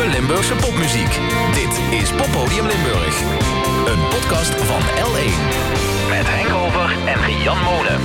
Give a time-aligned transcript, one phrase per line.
[0.00, 1.18] nieuwe Limburgse popmuziek.
[1.54, 3.20] Dit is Poppodium Limburg.
[3.86, 5.32] Een podcast van L1.
[6.08, 8.00] Met Henk Over en Jan Molen.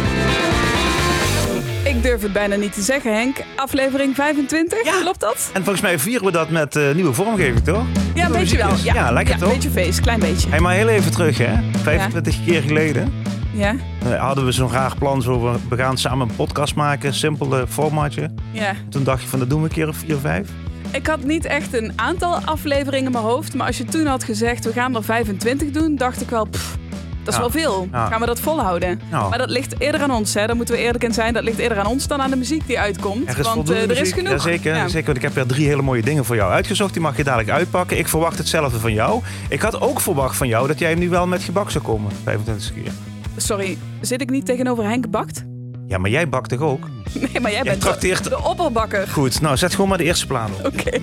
[1.84, 3.38] Ik durf het bijna niet te zeggen, Henk.
[3.56, 5.00] Aflevering 25, Ja.
[5.02, 5.50] klopt dat?
[5.54, 7.76] En volgens mij vieren we dat met eh, nieuwe vormgeving, toch?
[7.76, 8.70] Ja, een Nieuwe beetje wel.
[8.70, 8.94] muziekjes.
[8.94, 9.54] Ja, lekker ja, toch?
[9.54, 10.50] beetje feest, klein beetje.
[10.50, 11.54] Hey, maar heel even terug, hè?
[11.84, 13.14] 25 keer geleden
[13.54, 13.76] Ja,
[14.06, 15.22] eh, hadden we zo'n raar plan.
[15.22, 18.30] Zo, van, we gaan samen een podcast maken, simpel formatje.
[18.52, 18.74] ja.
[18.90, 20.48] Toen dacht je van, dat doen we een keer of vier, vijf.
[20.96, 23.54] Ik had niet echt een aantal afleveringen in mijn hoofd.
[23.54, 26.78] Maar als je toen had gezegd, we gaan er 25 doen, dacht ik wel, pff,
[27.24, 27.40] dat is Ja.
[27.40, 27.88] wel veel.
[27.92, 28.06] Ja.
[28.08, 29.02] Gaan we dat volhouden?
[29.12, 30.46] Maar dat ligt eerder aan ons, hè.
[30.48, 31.34] Daar moeten we eerlijk in zijn.
[31.34, 33.28] Dat ligt eerder aan ons dan aan de muziek die uitkomt.
[33.38, 34.32] er Want eh, er is genoeg.
[34.32, 34.88] Jazeker, Ja.
[34.88, 36.94] zeker, want ik heb er drie hele mooie dingen voor jou uitgezocht.
[36.94, 37.98] Die mag je dadelijk uitpakken.
[37.98, 39.22] Ik verwacht hetzelfde van jou.
[39.50, 42.12] Ik had ook verwacht van jou dat jij nu wel met gebak zou komen.
[42.24, 42.92] 25 keer.
[43.38, 45.46] Sorry, zit ik niet tegenover Henk Bakt?
[45.88, 46.88] Ja, maar jij bakt toch ook?
[47.14, 48.24] Nee, maar jij Jij bent de, trakteert...
[48.30, 49.08] de opperbakker.
[49.08, 50.66] Goed, nou zet gewoon maar de eerste plaat op.
[50.66, 51.00] Oké.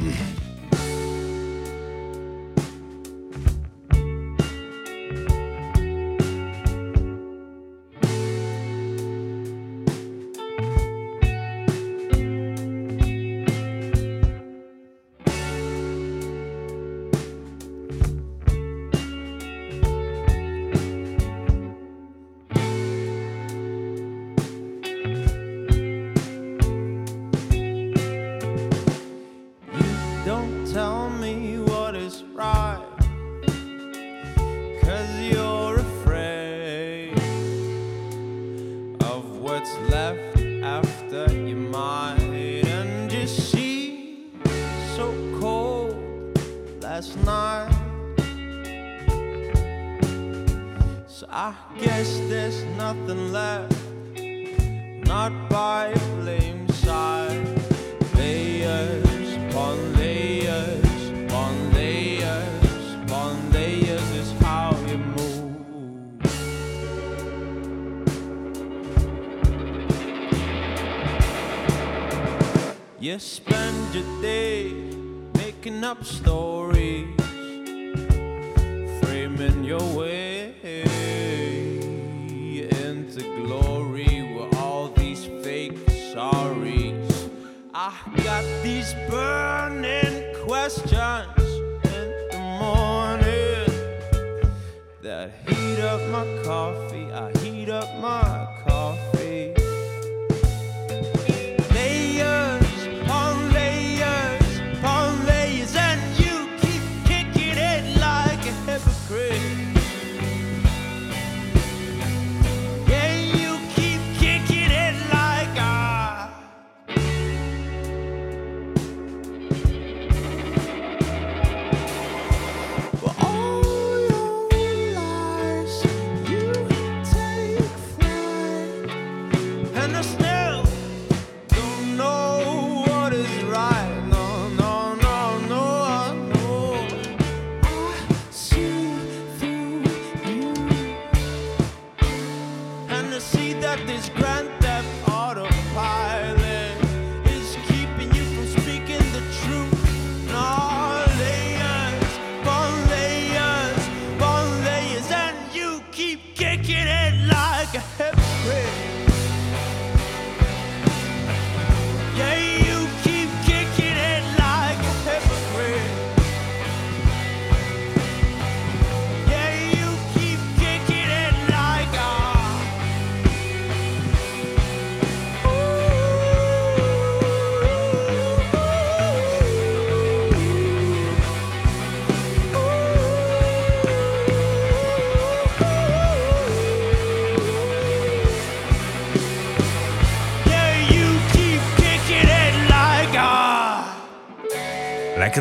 [75.93, 76.52] up store.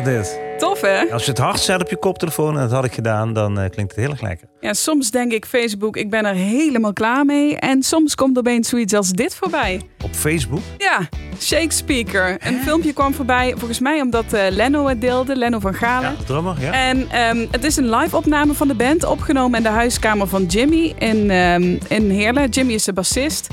[0.04, 0.40] Lekker dit.
[0.58, 1.12] Tof, hè?
[1.12, 3.70] Als je het hard zet op je koptelefoon, en dat had ik gedaan, dan eh,
[3.70, 4.48] klinkt het heel erg lekker.
[4.60, 7.56] Ja, soms denk ik Facebook, ik ben er helemaal klaar mee.
[7.56, 9.80] En soms komt er opeens zoiets als dit voorbij.
[10.04, 10.60] Op Facebook?
[10.78, 11.08] Ja,
[11.40, 12.38] Shakespeare.
[12.40, 16.10] Een filmpje kwam voorbij, volgens mij omdat eh, Leno het deelde, Leno van Galen.
[16.10, 16.72] Ja, de drummer, ja.
[16.72, 20.44] En ehm, het is een live opname van de band, opgenomen in de huiskamer van
[20.44, 22.48] Jimmy in, ehm, in Heerlen.
[22.48, 23.48] Jimmy is de bassist.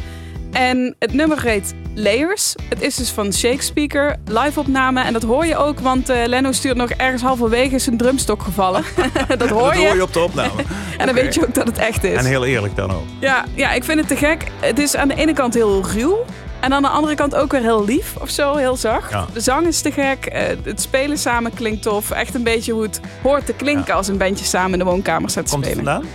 [0.51, 2.55] En het nummer heet Layers.
[2.69, 5.01] Het is dus van Shakespeare, live opname.
[5.03, 8.83] En dat hoor je ook, want eh Leno stuurt nog ergens halverwege zijn drumstok gevallen.
[9.37, 9.85] dat hoor dat je.
[9.87, 10.51] hoor je op de opname.
[10.97, 12.17] En dan weet je ook dat het echt is.
[12.17, 13.03] En heel eerlijk dan ook.
[13.19, 14.43] Ja, ja, ik vind het te gek.
[14.59, 16.25] Het is aan de ene kant heel ruw.
[16.59, 19.11] En aan de andere kant ook weer heel lief of zo, heel zacht.
[19.11, 19.25] Ja.
[19.33, 22.11] De zang is te gek, eh, het spelen samen klinkt tof.
[22.11, 25.29] Echt een beetje hoe het hoort te klinken als een bandje samen in de woonkamer
[25.29, 25.93] staat te Komt het spelen.
[25.93, 26.11] vandaan?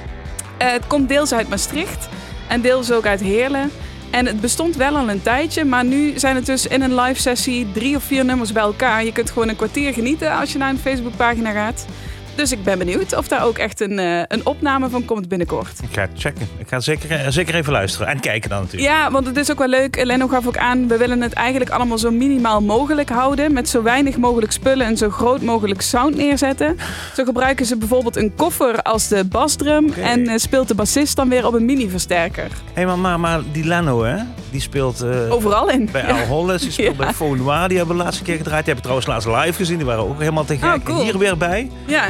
[0.59, 2.09] Eh, het komt deels uit Maastricht
[2.49, 3.71] en deels ook uit Heerlen.
[4.15, 7.21] En het bestond wel al een tijdje, maar nu zijn het dus in een live
[7.21, 9.05] sessie drie of vier nummers bij elkaar.
[9.05, 11.87] Je kunt gewoon een kwartier genieten als je naar een Facebookpagina gaat.
[12.35, 15.79] Dus ik ben benieuwd of daar ook echt een, eh, een opname van komt binnenkort.
[15.83, 16.49] Ik ga checken.
[16.59, 18.07] Ik ga zeker, eh, zeker even luisteren.
[18.09, 18.93] En kijken dan natuurlijk.
[18.93, 20.05] Ja, want het is ook wel leuk.
[20.05, 23.53] Leno gaf ook aan, we willen het eigenlijk allemaal zo minimaal mogelijk houden.
[23.53, 26.77] Met zo weinig mogelijk spullen en zo groot mogelijk sound neerzetten.
[27.17, 29.93] Zo gebruiken ze bijvoorbeeld een koffer als de basdrum.
[29.93, 32.49] En eh, speelt de bassist dan weer op een mini-versterker.
[32.73, 34.17] Hé, maar, maar, maar die Leno, hè?
[34.51, 35.89] Die speelt Overal in.
[35.93, 36.05] bij.
[36.13, 36.63] Al Hollands.
[36.63, 37.05] Die speelt Ja.
[37.05, 37.49] bij Faux Die
[37.79, 38.65] hebben we de laatste keer gedraaid.
[38.65, 39.77] Die hebben we trouwens laatst live gezien.
[39.77, 40.75] Die waren ook helemaal te gek.
[40.75, 41.03] Oh, cool.
[41.03, 41.71] Hier weer bij.
[41.87, 42.05] Ja.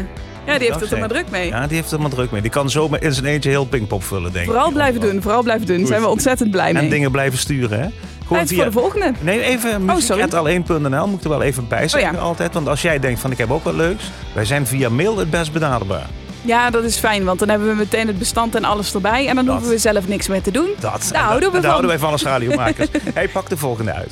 [0.46, 1.48] Ja, die heeft het er maar druk mee.
[1.48, 2.40] Ja, die heeft er maar druk mee.
[2.42, 4.50] Die kan zo in zijn eentje heel Pinkpop vullen, denk ik.
[4.52, 5.78] Vooral blijven doen, vooral blijven doen.
[5.78, 6.82] Daar zijn we ontzettend blij mee.
[6.82, 7.86] En dingen blijven sturen, hè?
[8.26, 9.12] Gewoon voor de volgende.
[9.20, 10.22] Nee, even Oh, sorry.
[10.22, 12.22] muziek.alleen.nl moet ik er wel even bij zeggen Oh, ja.
[12.22, 12.54] altijd.
[12.54, 14.04] Want als jij denkt van ik heb ook wat leuks.
[14.34, 16.06] Wij zijn via mail het best benaderbaar.
[16.42, 19.26] Ja, dat is fijn, want dan hebben we meteen het bestand en alles erbij.
[19.28, 19.54] En dan Dat.
[19.54, 20.68] hoeven we zelf niks meer te doen.
[20.80, 21.08] Dat.
[21.12, 21.70] Daar en houden we daar van.
[21.70, 22.88] houden wij van als radiomakers.
[23.14, 24.10] hey, pak de volgende uit.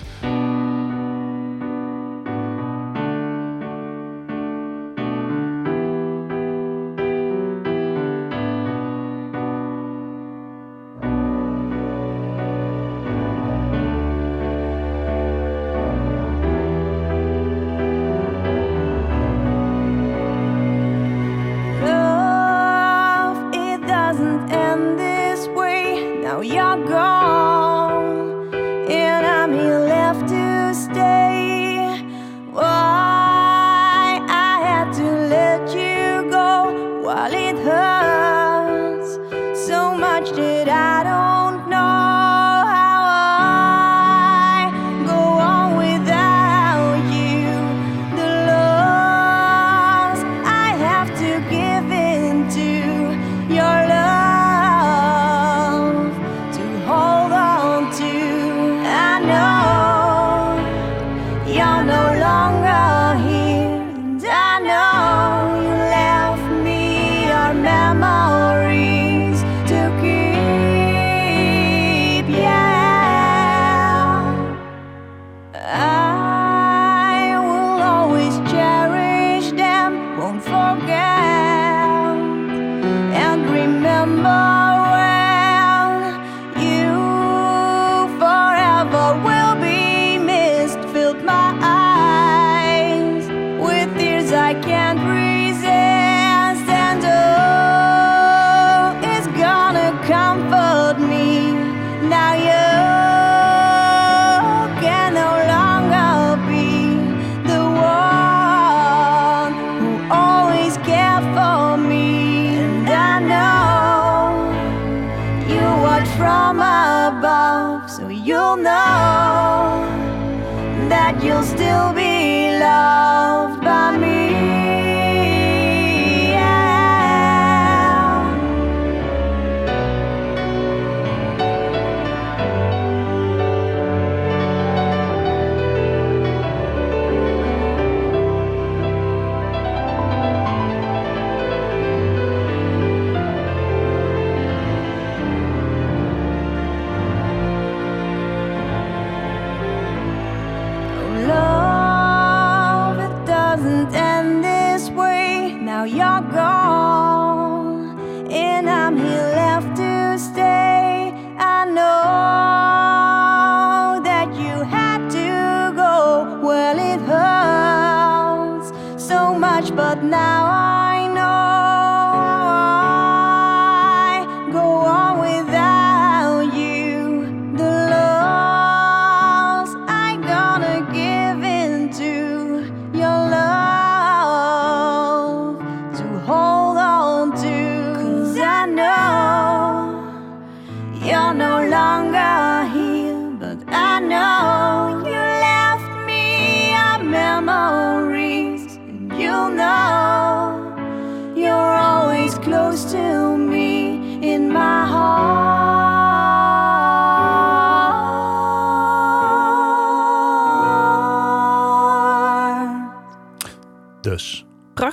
[155.82, 156.61] Now you're gone,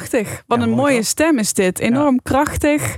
[0.09, 0.43] Prachtig.
[0.47, 1.79] Wat Ja, een mooi mooie stem is dit.
[1.79, 2.97] Enorm krachtig.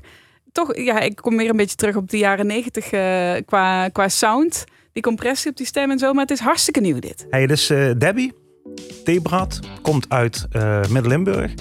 [0.52, 4.10] Toch, ja, ik kom weer een beetje terug op de jaren negentig eh, qua, qua
[4.10, 4.64] sound.
[4.94, 6.14] die compressie op die stem en zo.
[6.14, 7.26] Maar het is hartstikke nieuw dit.
[7.30, 8.34] Hey, dus eh, Debbie
[9.04, 11.54] Theebrad komt uit eh Midden-Limburg.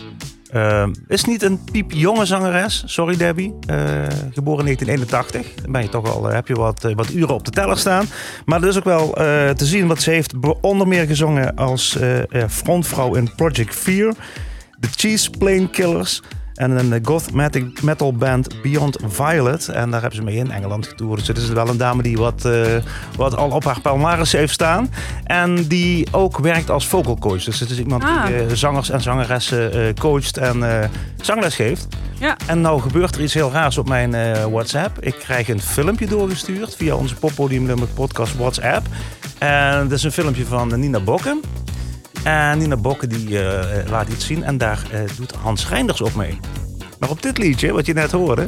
[1.07, 2.83] Is niet een piepjonge zangeres.
[2.87, 3.55] Sorry Debbie.
[4.33, 5.55] Geboren in 1981.
[5.55, 8.07] Dan ben je toch al, heb je wat, wat uren op de teller staan.
[8.45, 9.11] Maar er is ook wel
[9.55, 11.99] te zien wat ze heeft onder meer gezongen als
[12.49, 14.15] frontvrouw in Project Fear.
[14.81, 16.23] The Cheese Plane Killers.
[16.55, 17.33] En een goth
[17.83, 19.69] metal- band Beyond Violet.
[19.69, 21.19] En daar hebben ze mee in Engeland getoerd.
[21.19, 22.63] Dus het is wel een dame die wat, eh,
[23.17, 24.91] wat al op haar palmares heeft staan.
[25.25, 27.45] En die ook werkt als vocal coach.
[27.45, 28.27] Dus het is iemand Ah.
[28.27, 31.87] die eh, zangers en zangeressen eh, coacht en zangles geeft.
[32.19, 32.37] Ja.
[32.47, 34.11] En nou gebeurt er iets heel raars op mijn
[34.51, 34.99] WhatsApp.
[35.05, 38.87] Ik krijg een filmpje doorgestuurd via onze Poppodium podcast WhatsApp.
[39.39, 41.41] En dat is een filmpje van Nina Bokken.
[42.25, 46.15] En Nina Bokken die eh, laat iets zien en daar eh, doet Hans Reinders op
[46.15, 46.39] mee.
[46.99, 48.47] Maar op dit liedje, wat je net hoorde,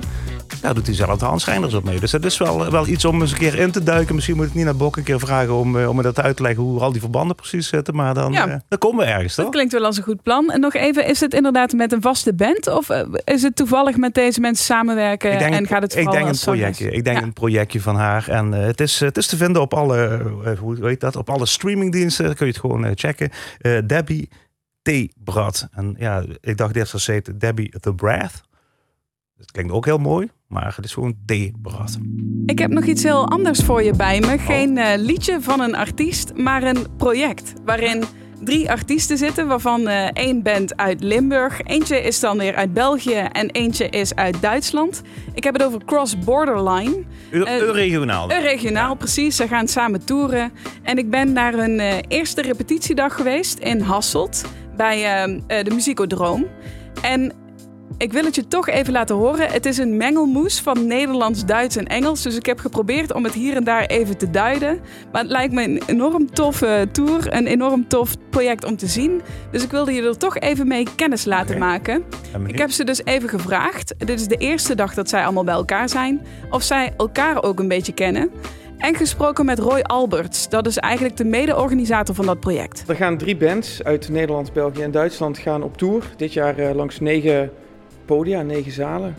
[0.60, 2.00] daar doet hij zelf de Hans Reinders op mee.
[2.00, 4.14] Dus dat is wel, wel iets om eens een keer in te duiken.
[4.14, 6.42] Misschien moet ik Nina Bokken een keer vragen om, eh, om me dat uit te
[6.42, 7.94] leggen hoe al die verbanden precies zitten.
[7.94, 8.48] Maar dan, Ja.
[8.48, 9.44] eh, dan komen we ergens, toch?
[9.44, 10.50] Dat klinkt wel als een goed plan.
[10.50, 12.66] En nog even, is het inderdaad met een vaste band?
[12.66, 16.38] Of eh, is het toevallig met deze mensen samenwerken en gaat het ik denk een
[16.38, 16.90] projectje.
[16.90, 17.22] Ik denk Ja.
[17.22, 18.28] een projectje van haar.
[18.28, 20.06] En eh, het, is, het is te vinden op alle,
[20.44, 21.16] eh, hoe heet dat?
[21.16, 22.24] Op alle streamingdiensten.
[22.24, 23.30] Dan kun je het gewoon eh, checken.
[23.60, 24.28] Eh, Debbie
[24.82, 24.90] T.
[25.24, 25.68] Brad.
[25.72, 28.42] En ja, ik dacht eerst dat ze heette Debbie The Breath.
[29.42, 30.28] Dat klinkt ook heel mooi.
[30.48, 31.32] Maar het is gewoon D.
[31.62, 31.98] Brad.
[32.46, 34.38] Ik heb nog iets heel anders voor je bij me.
[34.38, 37.52] Geen eh, liedje van een artiest, maar een project.
[37.64, 38.02] Waarin
[38.40, 41.60] drie artiesten zitten, waarvan eh, één band uit Limburg.
[41.62, 45.02] Eentje is dan weer uit België en eentje is uit Duitsland.
[45.34, 47.04] Ik heb het over Cross Borderline.
[47.30, 48.30] Eh, Regionaal.
[48.30, 49.36] Een regionaal, precies.
[49.36, 50.52] Ze gaan samen toeren.
[50.82, 54.44] En ik ben naar hun eerste repetitiedag geweest in Hasselt.
[54.76, 55.02] Bij
[55.46, 56.46] de Muzikodroom.
[57.02, 57.41] En
[57.98, 59.50] ik wil het je toch even laten horen.
[59.50, 62.22] Het is een mengelmoes van Nederlands, Duits en Engels.
[62.22, 64.80] Dus ik heb geprobeerd om het hier en daar even te duiden.
[65.12, 67.34] Maar het lijkt me een enorm toffe tour.
[67.34, 69.22] Een enorm tof project om te zien.
[69.50, 72.04] Dus ik wilde je er toch even mee kennis laten maken.
[72.46, 73.94] Ik heb ze dus even gevraagd.
[73.98, 76.26] Dit is de eerste dag dat zij allemaal bij elkaar zijn.
[76.50, 78.30] Of zij elkaar ook een beetje kennen.
[78.78, 80.48] En gesproken met Roy Alberts.
[80.48, 82.84] Dat is eigenlijk de mede-organisator van dat project.
[82.86, 86.04] Er gaan drie bands uit Nederland, België en Duitsland gaan op tour.
[86.16, 87.50] Dit jaar eh, langs negen
[88.14, 89.14] podia, negen zalen.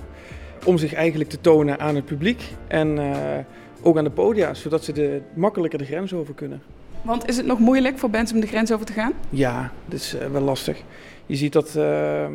[0.65, 2.43] Om zich eigenlijk te tonen aan het publiek.
[2.67, 3.45] En eh,
[3.81, 6.61] ook aan de podia, zodat ze de, makkelijker de grens over kunnen.
[7.01, 9.13] Want is het nog moeilijk voor bands om de grens over te gaan?
[9.29, 10.81] Ja, dat is eh, wel lastig.
[11.25, 12.25] Je ziet dat eh,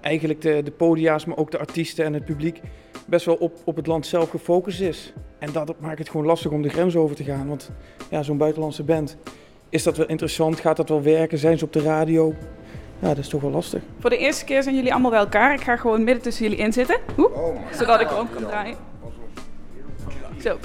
[0.00, 2.60] eigenlijk de, de podia's, maar ook de artiesten en het publiek
[3.06, 5.12] best wel op, op het land zelf gefocust is.
[5.38, 7.48] En dat maakt het gewoon lastig om de grens over te gaan.
[7.48, 7.70] Want
[8.10, 9.16] ja, zo'n buitenlandse band,
[9.68, 10.60] is dat wel interessant?
[10.60, 11.38] Gaat dat wel werken?
[11.38, 12.34] Zijn ze op de radio?
[13.00, 13.82] Ja, dat is toch wel lastig.
[13.98, 15.52] Voor de eerste keer zijn jullie allemaal bij elkaar.
[15.54, 16.96] Ik ga gewoon midden tussen jullie in zitten.
[17.18, 18.76] Oeh, zodat ik rond kan draaien.
[20.42, 20.58] Zo.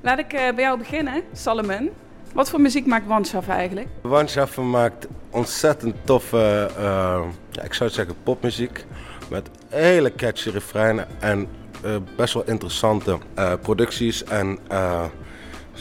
[0.00, 1.90] Laat ik eh, bij jou beginnen, Salomon.
[2.32, 3.86] Wat voor muziek maakt Wanschaff eigenlijk?
[4.00, 8.84] Wanschaffen maakt ontzettend toffe, eh, ja, ik zou zeggen popmuziek.
[9.30, 11.48] Met hele catchy refreinen en
[11.82, 14.24] eh, best wel interessante eh, producties.
[14.24, 15.04] En eh,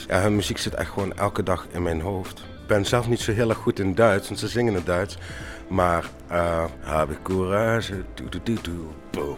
[0.08, 2.44] ja, hun muziek zit echt gewoon elke dag in mijn hoofd.
[2.68, 4.86] Ik ben zelf niet zo heel erg goed in Duits, want ze zingen in het
[4.86, 5.18] Duits.
[5.68, 9.38] Maar uh, heb ik courage, doe doe doe doe, boom.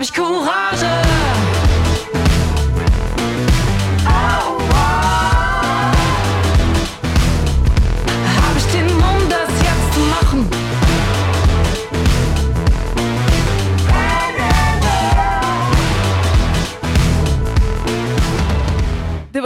[0.00, 1.73] Ich Courage?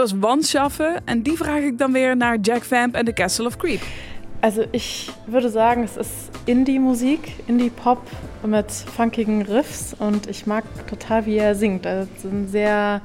[0.09, 3.45] Dit was Wanschaffen en die vraag ik dan weer naar Jack Vamp en The Castle
[3.45, 3.81] of Creep.
[4.41, 7.99] Also ich würde sagen, es ist Indie-Musik, Indie-Pop
[8.45, 11.85] mit funkigen Riffs und ich mag total, wie er singt.
[11.85, 13.01] Also es ist eine sehr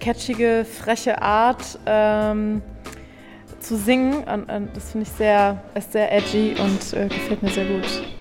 [0.00, 2.62] catchige, freche Art ähm,
[3.60, 7.50] zu singen und, und das finde ich sehr, ist sehr edgy und äh, gefällt mir
[7.50, 8.19] sehr gut.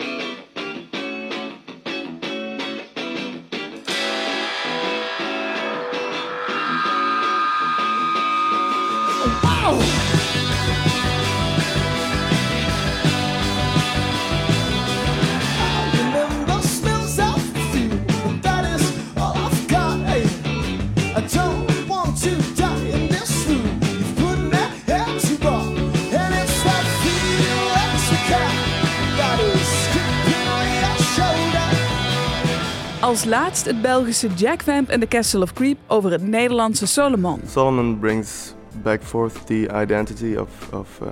[33.19, 37.41] Als laatst het Belgische Jack Vamp en The Castle of Creep over het Nederlandse Solomon.
[37.47, 41.07] Solomon brings back forth the identity of, of uh,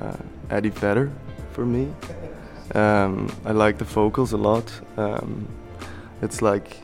[0.47, 1.09] Eddie Vedder
[1.51, 1.87] for me.
[2.75, 4.81] Um, I like the vocals a lot.
[4.97, 5.47] Um,
[6.21, 6.75] it's like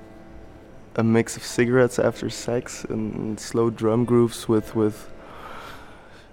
[0.96, 5.10] a mix of cigarettes after sex and slow drum grooves with, with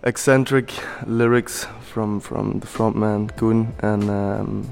[0.03, 0.73] eccentric
[1.07, 4.71] lyrics from from the frontman Koen, and um,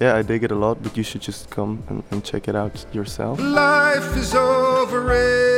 [0.00, 0.82] yeah, I dig it a lot.
[0.82, 3.38] But you should just come and, and check it out yourself.
[3.40, 5.52] Life is overrated.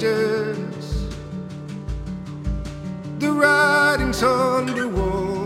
[3.18, 5.43] The writing's on the wall.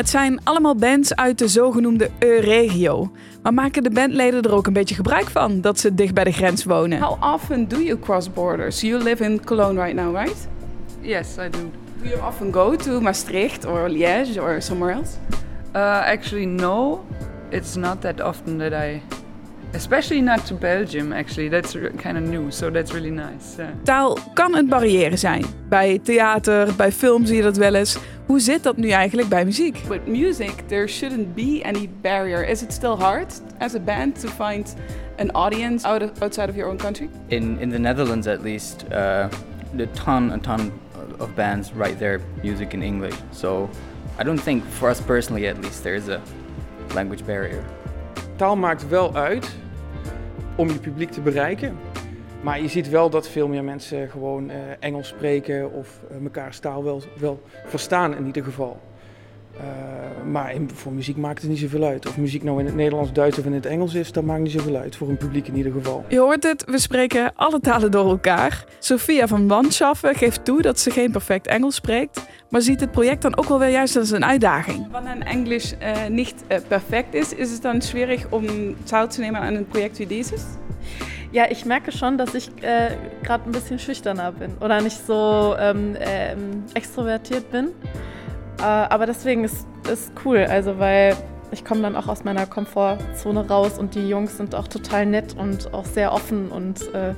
[0.00, 3.10] Het zijn allemaal bands uit de zogenoemde E-regio.
[3.42, 6.32] Maar maken de bandleden er ook een beetje gebruik van dat ze dicht bij de
[6.32, 7.00] grens wonen?
[7.00, 8.80] How often do you cross borders?
[8.80, 10.48] You live in Cologne right now, right?
[11.00, 11.58] Yes, I do.
[12.02, 15.16] Do you often go to Maastricht or Liège or somewhere else?
[15.74, 17.04] Uh, actually, no.
[17.48, 19.02] It's not that often that I,
[19.72, 21.12] especially not to Belgium.
[21.12, 23.56] Actually, that's kind of new, so that's really nice.
[23.58, 23.70] Yeah.
[23.82, 25.44] Taal kan een barrière zijn.
[25.68, 27.98] Bij theater, bij film zie je dat wel eens.
[28.26, 29.78] Hoe zit dat nu eigenlijk bij muziek?
[29.88, 32.48] With music, there shouldn't be any barrier.
[32.48, 34.74] Is it still hard as a band to find
[35.18, 37.08] an audience out of, outside of your own country?
[37.28, 39.28] in in the Netherlands at least, uh,
[39.76, 40.72] the ton a ton
[41.18, 43.16] of bands write their music in English.
[43.30, 43.68] So
[44.20, 46.20] I don't think for us personally at least there is a
[46.94, 47.64] language barrier.
[48.40, 49.56] Taal maakt wel uit
[50.56, 51.78] om je publiek te bereiken.
[52.42, 56.58] Maar je ziet wel dat veel meer mensen gewoon eh, Engels spreken of eh, mekaars
[56.58, 58.80] taal wel, wel verstaan in ieder geval.
[59.56, 59.62] Eh,
[60.30, 62.08] maar in, voor muziek maakt het niet zoveel uit.
[62.08, 64.52] Of muziek nou in het Nederlands, Duits of in het Engels is, dat maakt niet
[64.52, 64.96] zoveel uit.
[64.96, 66.04] Voor een publiek in ieder geval.
[66.08, 68.64] Je hoort het, we spreken alle talen door elkaar.
[68.78, 73.22] Sophia van Wanschaffen geeft toe dat ze geen perfect Engels spreekt, maar ziet het project
[73.22, 74.90] dan ook wel weer juist als een uitdaging.
[74.90, 78.44] Wanneer een Englisch äh, niet äh, perfekt is, is het dan schwierig om
[78.84, 80.42] teil zu nehmen an een project wie dieses?
[81.32, 85.54] Ja, ich merke schon, dass ich äh, gerade ein bisschen schüchterner bin oder nicht so
[85.58, 87.68] ähm, ähm, extrovertiert bin.
[88.60, 91.16] Äh, aber deswegen ist es cool, also weil
[91.52, 95.34] ich komme dann auch aus meiner Komfortzone raus und die Jungs sind auch total nett
[95.36, 97.14] und auch sehr offen und äh,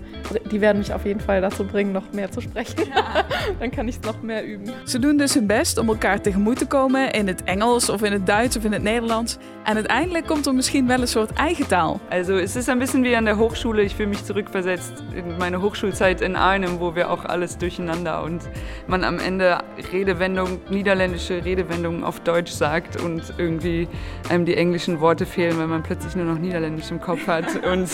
[0.51, 2.75] die werden mich auf jeden Fall dazu bringen, noch mehr zu sprechen.
[3.61, 4.71] dann kann ich es noch mehr üben.
[4.85, 8.13] Ze doen dus hun best om elkaar tegemoet te komen in het Engels of in
[8.13, 9.39] het Duits of in het Nederlands.
[9.65, 12.01] En uiteindelijk komt er misschien wel een soort eigen taal.
[12.09, 13.83] Also es ist ein bisschen wie an der Hochschule.
[13.83, 18.43] Ich fühle mich zurückversetzt in meine Hochschulzeit in Arnhem, wo wir auch alles durcheinander und
[18.87, 19.59] man am Ende
[19.93, 23.89] Redewendung, niederländische Redewendungen auf Deutsch sagt und irgendwie
[24.31, 27.45] einem die englischen Worte fehlen, weil man plötzlich nur noch Niederländisch im Kopf hat.
[27.73, 27.89] Und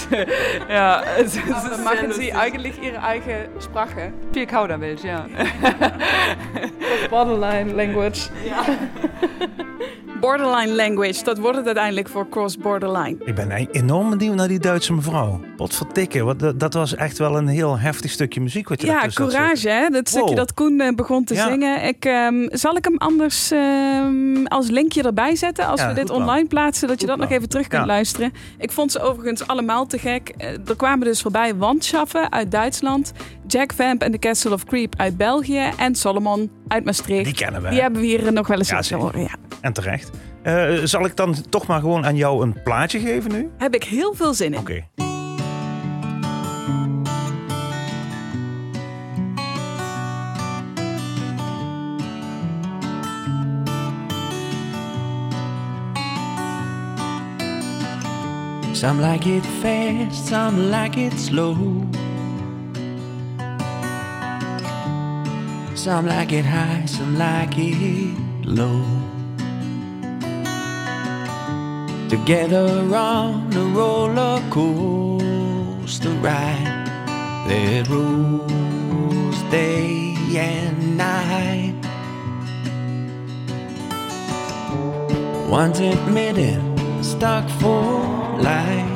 [0.69, 4.13] ja, es, es Aber ist machen sie eigentlich ihre eigene Sprache.
[4.33, 5.27] Viel Kauderwelsch, ja.
[7.11, 8.29] Borderline language.
[10.21, 13.17] Borderline language, dat wordt het uiteindelijk voor Cross Borderline.
[13.25, 15.41] Ik ben enorm benieuwd naar die Duitse mevrouw.
[15.57, 16.25] Wat vertikken.
[16.25, 19.89] Wat, dat- was echt wel een heel heftig stukje muziek wat je Ja, courage hè,
[19.89, 20.37] dat stukje Wow.
[20.37, 21.49] dat Koen eh, begon te Ja.
[21.49, 21.85] zingen.
[21.85, 26.11] Ik, ehm, zal ik hem anders ehm, als linkje erbij zetten als Ja, we dit.
[26.21, 27.87] Online plaatsen, dat je dat nog even terug kunt Ja.
[27.87, 28.33] luisteren.
[28.59, 30.29] Ik vond ze overigens allemaal te gek.
[30.37, 33.13] Eh, er kwamen dus voorbij Wandschaffen uit Duitsland,
[33.47, 37.25] Jack Vamp en The Castle of Creep uit België en Solomon uit Maastricht.
[37.25, 37.69] Die kennen we.
[37.69, 39.21] Die hebben we hier nog wel eens Ja, horen.
[39.21, 39.35] Ja.
[39.61, 40.11] En terecht.
[40.43, 43.51] Eh, zal ik dan toch maar gewoon aan jou een plaatje geven nu?
[43.59, 44.59] Heb ik heel veel zin in.
[44.59, 44.85] Oké.
[58.79, 61.57] Some like it fast, some like it slow.
[65.75, 68.81] Some like it high, some like it low.
[72.09, 76.87] Together on a roller coaster ride
[77.49, 81.75] that rolls day and night.
[85.51, 86.63] One's admitted
[87.03, 87.98] stuck for
[88.39, 88.87] life.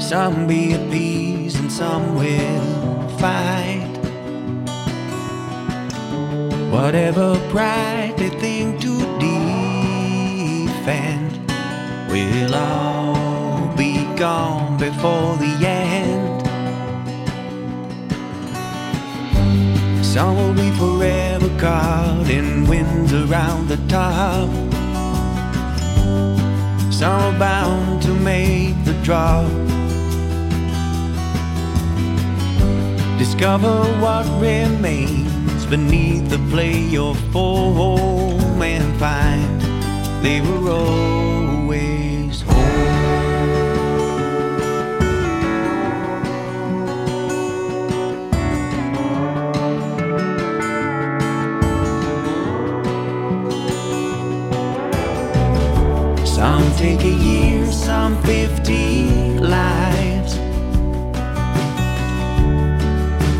[0.00, 3.90] Some be appeased and some will fight.
[6.70, 11.32] Whatever pride they think to defend
[12.10, 16.42] will all be gone before the end.
[20.04, 24.73] Some will be forever caught in winds around the top.
[26.94, 29.50] Some are bound to make the drop.
[33.18, 39.60] Discover what remains beneath the play of home and find
[40.22, 41.23] they were always
[56.84, 60.34] take a year, some 50 lives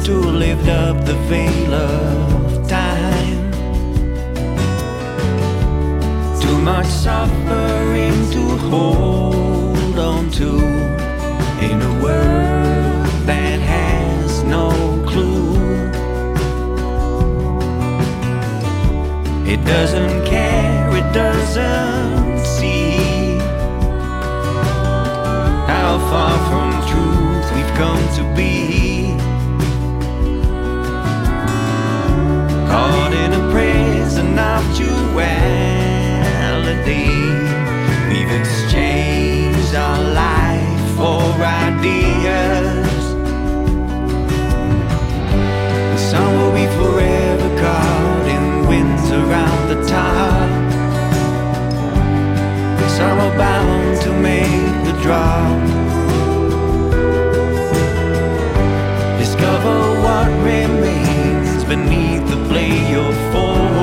[0.07, 3.43] to lift up the veil of time.
[6.41, 10.51] Too much suffering to hold on to
[11.69, 14.69] in a world that has no
[15.07, 15.53] clue.
[19.53, 20.24] It doesn't
[28.35, 29.15] be.
[32.69, 35.23] Caught in a prison of duality,
[38.09, 43.03] we've exchanged our life for ideas.
[45.91, 50.51] And some will be forever caught in winds around the top.
[52.97, 55.74] Some are bound to make the drop.
[61.69, 63.74] Beneath the blade of foam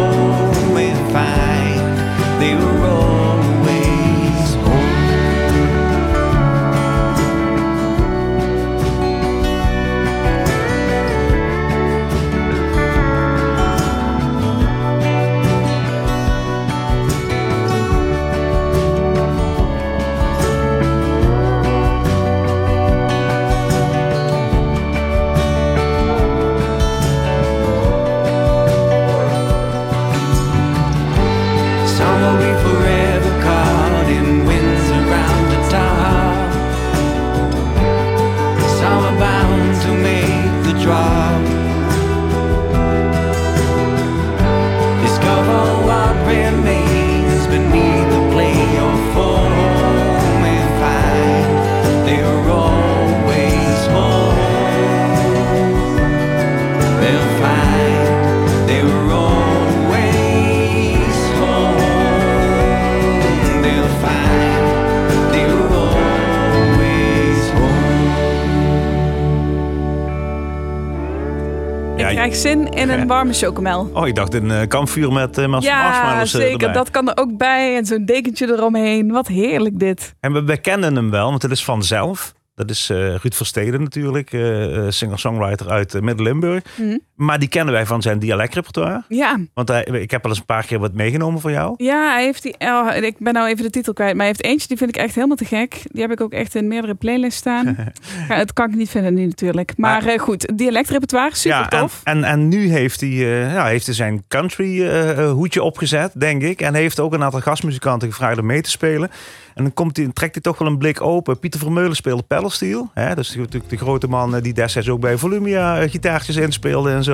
[73.12, 73.90] warme chocomel.
[73.94, 76.52] Oh, ik dacht een eh, kampvuur met, met Ja, eh, zeker.
[76.52, 76.72] erbij.
[76.74, 77.76] Dat kan er ook bij.
[77.76, 79.12] En zo'n dekentje eromheen.
[79.12, 80.16] Wat heerlijk dit.
[80.20, 82.34] En we, we kennen hem wel, want het is vanzelf.
[82.56, 86.64] Dat is eh, Ruud Versteden natuurlijk, eh, singer-songwriter uit Midden-Limburg.
[86.76, 86.98] Hm.
[87.22, 89.04] Maar die kennen wij van zijn dialectrepertoire.
[89.08, 89.40] Ja.
[89.54, 91.74] Want hij, ik heb al eens een paar keer wat meegenomen voor jou.
[91.78, 92.56] Ja, hij heeft die.
[92.60, 94.12] oh, ik ben nou even de titel kwijt.
[94.12, 95.82] Maar hij heeft eentje, die vind ik echt helemaal te gek.
[95.84, 97.66] Die heb ik ook echt in meerdere playlists staan.
[98.30, 99.74] ja, het kan ik niet vinden nu natuurlijk.
[99.78, 102.02] Maar, eh, goed, dialectrepertoire, super ja, en, tof.
[102.04, 106.42] en, en nu heeft hij, eh, ja, heeft hij zijn country eh, hoedje opgezet, denk
[106.42, 106.62] ik.
[106.62, 109.10] En heeft ook een aantal gastmuzikanten gevraagd om mee te spelen.
[109.56, 111.40] En dan komt hij, trekt hij toch wel een blik open.
[111.40, 112.92] Pieter Vermeulen speelde pedalsteel.
[112.94, 113.16] Hè?
[113.16, 117.11] Dus natuurlijk de grote man die destijds ook bij Volumia gitaartjes inspeelde en zo.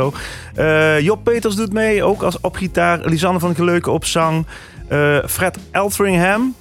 [0.56, 3.00] Eh, Job Peters doet mee, ook als op gitaar.
[3.04, 4.46] Lisanne van Geleuken op zang.
[4.88, 6.56] Eh, Fred Eltringham,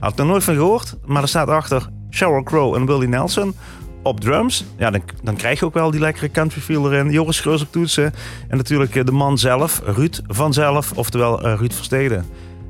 [0.00, 0.96] had ik nog nooit van gehoord.
[1.06, 3.54] Maar er staat achter Sheryl Crow en Willie Nelson
[4.02, 4.64] op drums.
[4.76, 7.10] Ja, dan, dan krijg je ook wel die lekkere country feel erin.
[7.10, 8.14] Joris Schreus op toetsen.
[8.48, 10.92] En natuurlijk eh, de man zelf, Ruud vanzelf.
[10.92, 12.24] Oftewel eh, Ruud Versteden.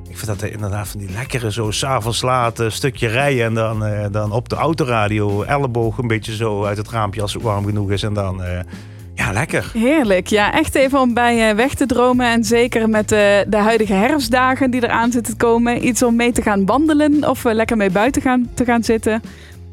[0.08, 3.44] Ik vind dat eh, inderdaad van die lekkere, zo s'avonds laat, stukje rijden.
[3.44, 7.42] En dan, dan op de autoradio, elleboog een beetje zo uit het raampje als het
[7.42, 8.02] warm genoeg is.
[8.02, 8.42] En dan,
[9.20, 9.70] ja, lekker.
[9.72, 10.26] Heerlijk.
[10.26, 12.26] Ja, echt even om bij eh, weg te dromen.
[12.26, 15.86] En zeker met eh, de huidige herfstdagen die eraan zitten te komen.
[15.86, 19.22] Iets om mee te gaan wandelen of eh, lekker mee buiten gaan, te gaan zitten.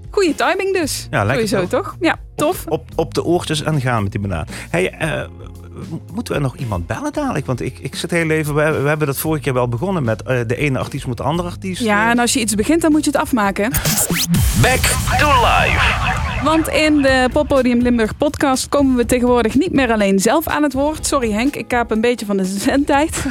[0.10, 1.08] Goeie timing dus.
[1.12, 1.84] Ja, lekker Sowieso toch?
[1.84, 1.98] toch?
[2.00, 2.66] Ja, tof.
[2.68, 4.46] Op, op de oortjes en gaan met die banaan.
[4.70, 4.94] Hey,
[6.14, 7.46] moeten we nog iemand bellen dadelijk?
[7.46, 8.56] Want ik, ik zit heel even...
[8.56, 11.50] We, hebben dat vorige keer wel begonnen met eh, de ene artiest moet de andere
[11.50, 11.82] artiest.
[11.82, 13.72] Ja, en als je iets begint, dan moet je het afmaken.
[14.62, 14.82] Back
[15.20, 16.26] to life.
[16.44, 20.74] Want in de Poppodium Limburg podcast komen we tegenwoordig niet meer alleen zelf aan het
[20.74, 21.06] woord.
[21.06, 23.26] Sorry Henk, ik kaap een beetje van de zendtijd.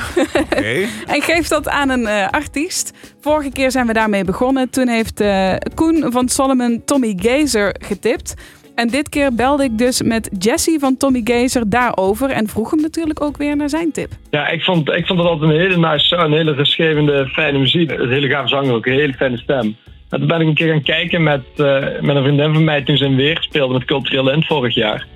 [1.06, 2.92] en geef dat aan een eh, artiest.
[3.20, 4.70] Vorige keer zijn we daarmee begonnen.
[4.70, 8.34] Toen heeft eh, Koen van Solomon Tommy Gazer getipt.
[8.76, 12.30] En dit keer belde ik dus met Jesse van Tommy Gazer daarover.
[12.30, 14.10] En vroeg hem natuurlijk ook weer naar zijn tip.
[14.30, 17.58] Ja, ik vond, ik vond het altijd een hele nice sound, een hele rustgevende, fijne
[17.58, 17.90] muziek.
[17.90, 19.76] Een hele gave zanger ook, een hele fijne stem.
[20.10, 22.82] En toen ben ik een keer gaan kijken met, eh, met een vriendin van mij
[22.82, 25.06] toen ze in Weer speelde met Cultureel Lint vorig jaar.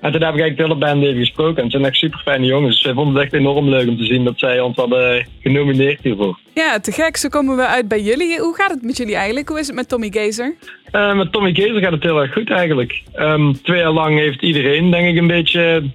[0.00, 1.56] En toen heb ik eigenlijk de hele band even gesproken.
[1.56, 2.82] En het zijn echt super fijne jongens.
[2.82, 6.38] Wij vonden het echt enorm leuk om te zien dat zij ons hadden genomineerd hiervoor.
[6.54, 7.16] Ja, te gek.
[7.16, 8.38] Zo komen we uit bij jullie.
[8.38, 9.48] Hoe gaat het met jullie eigenlijk?
[9.48, 10.54] Hoe is het met Tommy Gazer?
[10.90, 13.02] Eh, met Tommy Gezer gaat het heel erg goed eigenlijk.
[13.12, 15.90] Ehm, twee jaar lang heeft iedereen denk ik een beetje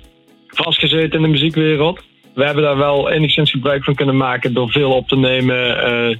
[0.47, 2.01] vastgezeten in de muziekwereld.
[2.33, 5.83] We hebben daar wel enigszins gebruik van kunnen maken door veel op te nemen.
[5.83, 6.15] eh,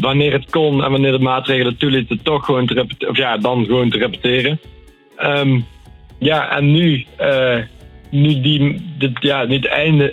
[0.00, 3.08] wanneer het kon en wanneer de maatregelen toelieten, toch gewoon te repeteren.
[3.10, 4.60] Of ja, dan gewoon te repeteren.
[5.16, 5.60] Ehm,
[6.18, 7.58] ja, en nu, eh,
[8.10, 8.82] nu die,
[9.20, 9.46] ja,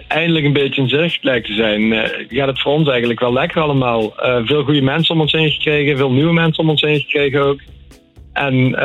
[0.07, 3.33] eindelijk een beetje in zicht lijkt te zijn, eh, gaat het voor ons eigenlijk wel
[3.33, 4.19] lekker allemaal.
[4.19, 7.41] Eh, veel goede mensen om ons heen gekregen, veel nieuwe mensen om ons heen gekregen
[7.41, 7.59] ook.
[8.33, 8.75] En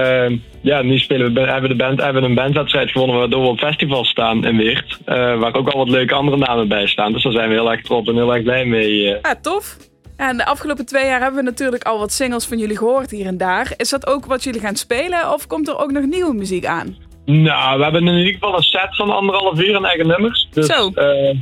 [0.62, 4.04] ja, nu spelen we, hebben de band, hebben een bandwedstrijd gewonnen waardoor we op festival
[4.04, 4.98] staan in Weert.
[5.04, 7.12] waar ook al wat leuke andere namen bij staan.
[7.12, 9.02] Dus daar zijn we heel erg trots en heel erg blij mee.
[9.02, 9.76] Ja, tof.
[10.18, 13.26] En de afgelopen twee jaar hebben we natuurlijk al wat singles van jullie gehoord hier
[13.26, 13.72] en daar.
[13.76, 17.07] Is dat ook wat jullie gaan spelen of komt er ook nog nieuwe muziek aan?
[17.30, 20.48] Nou, we hebben in ieder geval een set van anderhalf uur aan eigen nummers.
[20.50, 20.90] Dus Zo.
[20.94, 21.36] eh,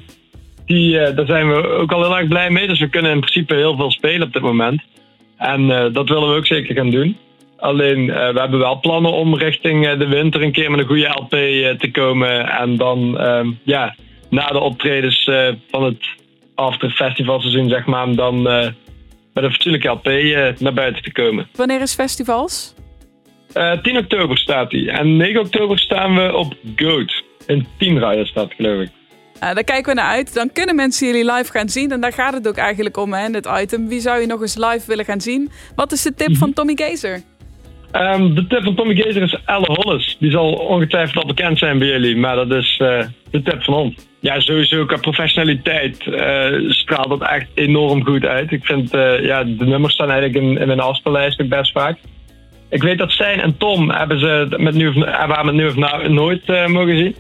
[0.66, 2.66] die, eh, daar zijn we ook al heel erg blij mee.
[2.66, 4.82] Dus we kunnen in principe heel veel spelen op dit moment.
[5.36, 7.16] En eh, dat willen we ook zeker gaan doen.
[7.56, 11.30] Alleen, we hebben wel plannen om richting de winter een keer met een goede LP
[11.78, 12.48] te komen.
[12.48, 13.94] En dan, ehm, ja,
[14.30, 15.30] na de optredens
[15.70, 16.06] van het
[16.54, 18.74] after festivalseizoen, zeg maar, dan met
[19.44, 20.04] een fatsoenlijke LP
[20.60, 21.48] naar buiten te komen.
[21.54, 22.74] Wanneer is festivals?
[23.56, 24.88] Eh, 10 oktober staat hij.
[24.88, 27.22] En 9 oktober staan we op Goat.
[27.46, 28.88] In Tienraaien staat, geloof ik.
[29.34, 30.34] Uh, daar kijken we naar uit.
[30.34, 31.90] Dan kunnen mensen jullie live gaan zien.
[31.90, 33.88] En daar gaat het ook eigenlijk om, hè, dit item.
[33.88, 35.50] Wie zou je nog eens live willen gaan zien?
[35.74, 37.22] Wat is de tip van Tommy Gazer?
[37.90, 40.16] Ehm, de tip van Tommy Gezer is Elle Hollis.
[40.20, 43.74] Die zal ongetwijfeld al bekend zijn bij jullie, maar dat is eh, de tip van
[43.74, 43.94] ons.
[44.20, 48.52] Ja, sowieso qua professionaliteit eh, straalt dat echt enorm goed uit.
[48.52, 51.98] Ik vind, eh, ja, de nummers staan eigenlijk in, in mijn afspeellijst best vaak.
[52.68, 55.66] Ik weet dat Stijn en Tom hebben ze met nu of, hebben haar met nu
[55.66, 57.16] of nou nooit eh, mogen zien.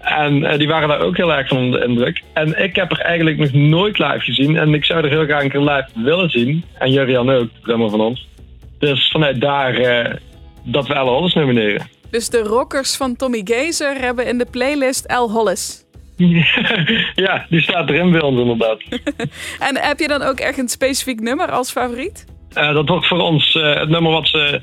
[0.00, 2.22] En eh, die waren daar ook heel erg van onder de indruk.
[2.32, 4.56] En ik heb er eigenlijk nog nooit live gezien.
[4.56, 6.64] En ik zou er heel graag een keer live willen zien.
[6.78, 8.28] En Jurian ook, drummer van ons.
[8.78, 10.14] Dus vanuit daar eh,
[10.64, 11.88] dat we Elle Hollis nomineren.
[12.10, 15.30] Dus de rockers van Tommy Gazer hebben in de playlist L.
[15.30, 15.84] Hollis.
[17.26, 18.80] ja, die staat erin bij ons inderdaad.
[19.68, 22.24] En heb je dan ook echt een specifiek nummer als favoriet?
[22.56, 24.60] Eh, dat wordt voor ons eh, het nummer wat ze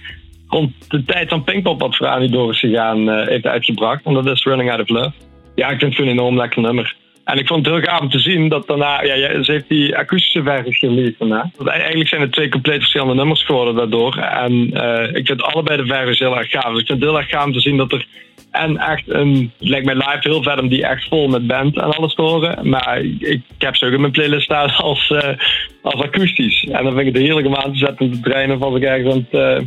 [0.47, 4.05] rond de tijd van Pinkpop wat voor Annie door is gegaan eh, heeft uitgebracht.
[4.05, 5.11] En dat is Running Out of Love.
[5.55, 6.95] Ja, ik vind het een enorm lekker nummer.
[7.23, 9.97] En ik vond het heel gaaf om te zien dat daarna, ja, ze heeft die
[9.97, 11.51] akoestische versie geleased daarna.
[11.55, 14.15] Want eigenlijk zijn het twee compleet verschillende nummers geworden daardoor.
[14.17, 16.71] En eh, ik vind allebei de versies heel erg gaaf.
[16.71, 18.05] Dus ik vind het heel erg gaaf om te zien dat er
[18.51, 21.95] en echt een, lijkt mij live heel vet om die echt vol met band en
[21.95, 22.69] alles te horen.
[22.69, 25.37] Maar ik, heb ze ook in mijn playlist staan als, eh,
[25.81, 26.63] als akoestisch.
[26.63, 29.23] En dan vind ik het heerlijk om aan te zetten te trainen als ik ergens
[29.31, 29.57] eh,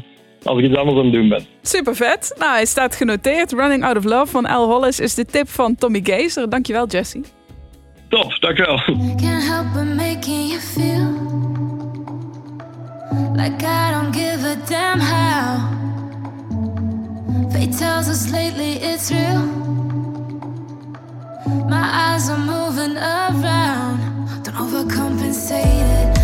[0.42, 1.46] als ik iets anders aan het doen ben.
[1.62, 2.34] Super vet.
[2.38, 3.52] Nou, hij staat genoteerd.
[3.52, 4.70] Running Out of Love van L.
[4.70, 6.50] Hollis is de tip van Tommy Gazer.
[6.50, 7.20] Dankjewel, Jesse.
[8.10, 8.78] Top, dankjewel.
[9.18, 11.10] Can't help but making you feel
[13.34, 15.74] like I don't give a damn how.
[17.50, 19.42] Fate tells us lately it's real.
[21.68, 23.98] My eyes are moving around.
[24.44, 26.15] Don't overcompensate it.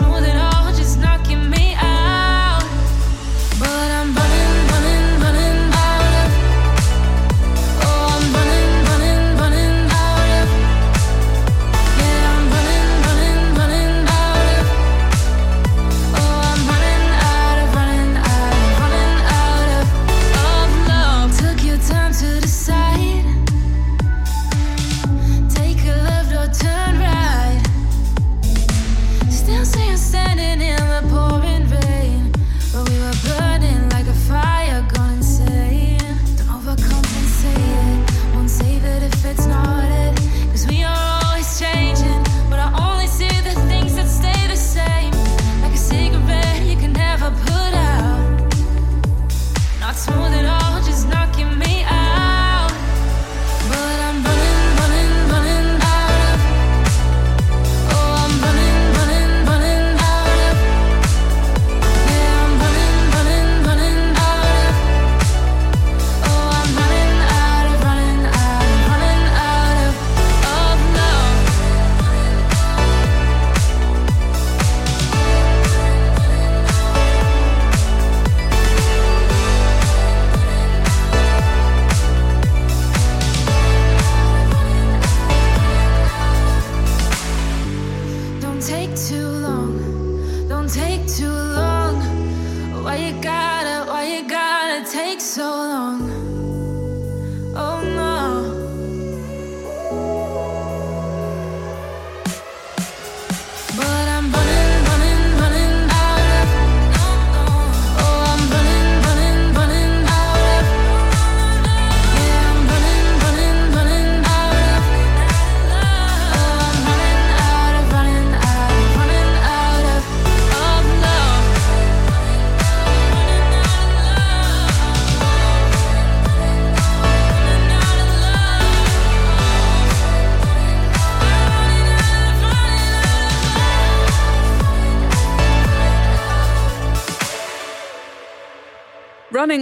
[0.00, 0.39] smooth and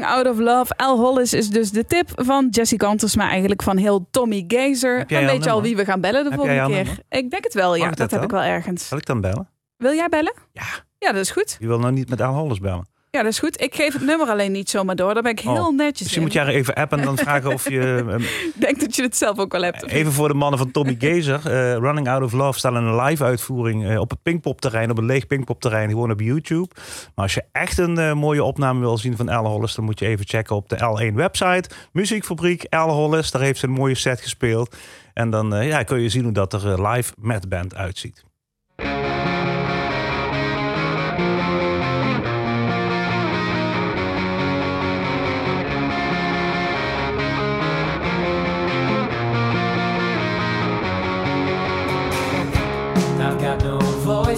[0.04, 0.72] Out of Love.
[0.76, 5.06] Al Hollis is dus de tip van Jesse Canters, maar eigenlijk van heel Tommy Gazer.
[5.06, 6.74] Dan weet je al wie we gaan bellen de Heb volgende keer.
[6.76, 6.98] nummer?
[7.08, 7.90] Ik denk het wel, ja.
[7.90, 8.40] Dat, heb ik wel?
[8.40, 8.88] wel ergens.
[8.88, 9.48] Zal ik dan bellen?
[9.76, 10.34] Wil jij bellen?
[10.52, 10.62] Ja.
[10.98, 11.56] Ja, dat is goed.
[11.60, 12.86] Je wil nou niet met Al Hollis bellen.
[13.10, 13.60] Ja, dat is goed.
[13.60, 15.14] Ik geef het nummer alleen niet zomaar door.
[15.14, 16.22] Daar ben ik heel Oh, netjes Misschien in.
[16.22, 17.80] moet jij er even appen en dan vragen of je...
[18.08, 19.86] ehm, Ik denk dat je het zelf ook wel hebt.
[19.86, 21.40] Even voor de mannen van Tommy Gazer.
[21.46, 24.90] eh, Running Out of Love staat in een live uitvoering eh, op het Pinkpop-terrein.
[24.90, 25.88] Op een leeg Pinkpop-terrein.
[25.88, 26.68] Gewoon op YouTube.
[27.14, 29.74] Maar als je echt een eh, mooie opname wil zien van Elle Hollis...
[29.74, 30.76] dan moet je even checken op de
[31.10, 31.70] L1 website.
[31.92, 33.30] Muziekfabriek Elle Hollis.
[33.30, 34.76] Daar heeft ze een mooie set gespeeld.
[35.14, 38.24] En dan ja, kun je zien hoe dat er live met band uitziet.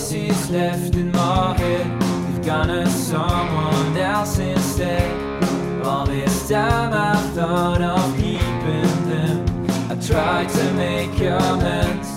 [0.01, 1.87] Voices left in my head.
[2.33, 5.85] You've gone to someone else instead.
[5.85, 9.45] All this time I've thought of keeping them.
[9.91, 12.09] I tried to make amends,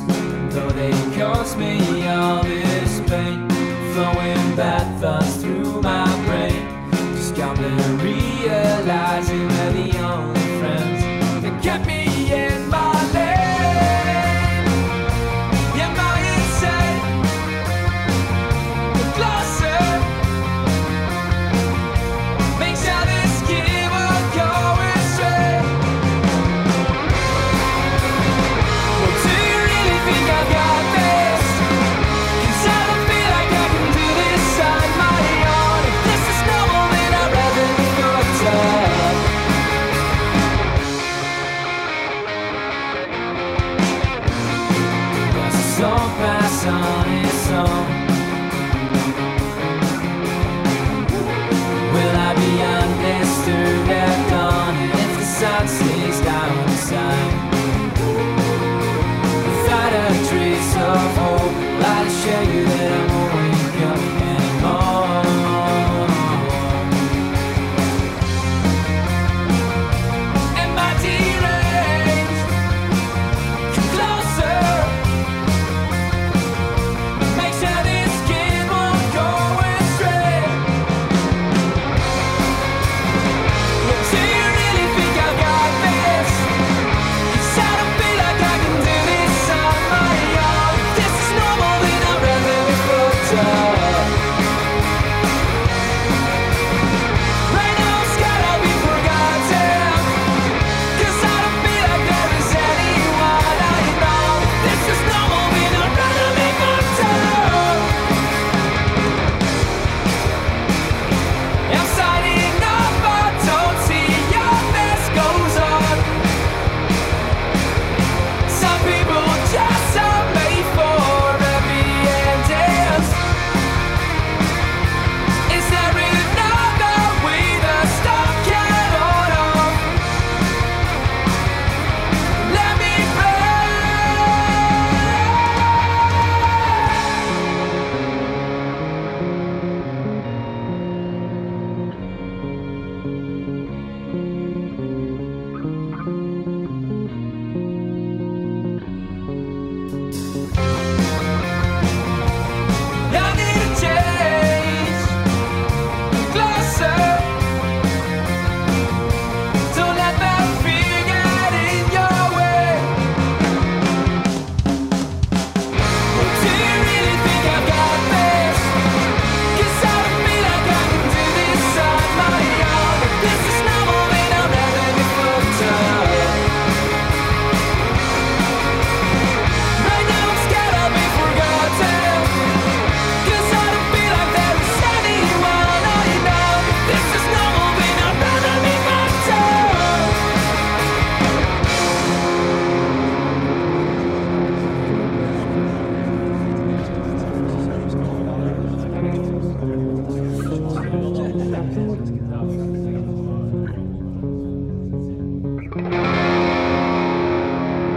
[0.54, 3.50] though they caused me all this pain.
[3.94, 6.92] Flowing bad thoughts through my brain.
[7.16, 7.70] Just got me
[8.02, 10.33] realizing they're the only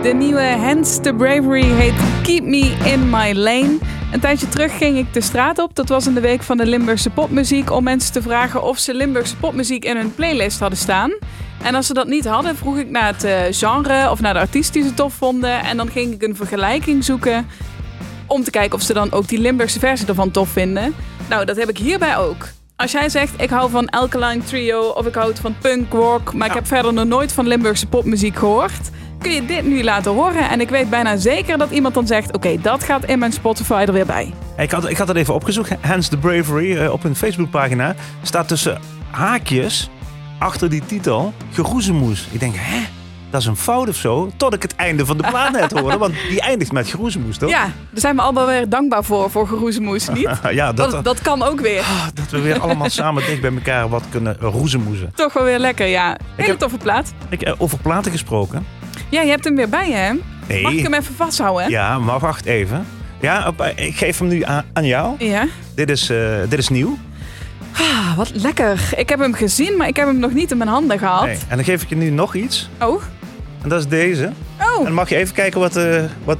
[0.06, 3.78] De nieuwe Hands to Bravery heet Keep Me In My Lane.
[4.12, 5.74] Een tijdje terug ging ik de straat op.
[5.74, 7.70] Dat was in de week van de Limburgse popmuziek.
[7.70, 11.12] Om mensen te vragen of ze Limburgse popmuziek in hun playlist hadden staan.
[11.62, 14.40] En als ze dat niet hadden, vroeg ik naar het eh, genre of naar de
[14.40, 15.60] artiest die ze tof vonden.
[15.60, 17.46] En dan ging ik een vergelijking zoeken.
[18.26, 20.94] Om te kijken of ze dan ook die Limburgse versie ervan tof vinden.
[21.28, 22.48] Nou, dat heb ik hierbij ook.
[22.76, 26.48] Als jij zegt, ik hou van Alkaline Trio of ik hou van punk rock, maar
[26.48, 28.90] ik heb verder nog nooit van Limburgse popmuziek gehoord,
[29.26, 30.48] kun je dit nu laten horen.
[30.48, 33.84] En ik weet bijna zeker dat iemand dan zegt, oké, dat gaat in mijn Spotify
[33.86, 34.32] er weer bij.
[34.56, 35.72] Ik had, ik had het even opgezocht.
[35.80, 39.90] Hands the Bravery eh, op hun Facebookpagina staat tussen haakjes
[40.38, 42.28] achter die titel geroezemoes.
[42.30, 42.78] Ik denk, hè?
[43.30, 44.30] Dat is een fout of zo.
[44.36, 45.98] Tot ik het einde van de plaat net hoorde.
[45.98, 47.50] Want die eindigt met geroezemoes, toch?
[47.50, 50.30] Ja, daar zijn we allemaal weer dankbaar voor, voor geroezemoes, niet?
[50.50, 51.84] ja, dat, dat, dat kan ook weer.
[52.14, 55.12] dat we weer allemaal samen dicht bij elkaar wat kunnen roezemoezen.
[55.14, 56.16] Toch wel weer lekker, ja.
[56.34, 57.12] Hele heb- toffe plaat.
[57.28, 58.66] Ik, eh, over platen gesproken.
[59.08, 60.12] Ja, je hebt hem weer bij je, hè?
[60.46, 60.62] Nee.
[60.62, 61.70] Mag ik hem even vasthouden?
[61.70, 62.86] Ja, maar wacht even.
[63.20, 65.14] Ja, op- eh, ik geef hem nu aan, aan jou.
[65.24, 65.44] Ja.
[65.74, 66.98] Dit is, eh, dit is nieuw.
[67.72, 68.80] Ah, wat lekker.
[68.96, 71.24] Ik heb hem gezien, maar ik heb hem nog niet in mijn handen gehad.
[71.24, 71.38] Nee.
[71.48, 72.68] En dan geef ik je nu nog iets.
[72.80, 73.02] Oh.
[73.62, 74.32] En dat is deze.
[74.60, 74.78] Oh.
[74.78, 76.38] En dan mag je even kijken wat, eh, wat,